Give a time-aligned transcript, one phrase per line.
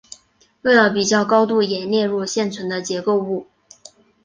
[0.63, 3.45] 为了比较高度也列入现存的结构物。